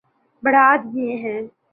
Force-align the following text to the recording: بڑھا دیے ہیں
بڑھا 0.43 0.67
دیے 0.83 1.15
ہیں 1.17 1.41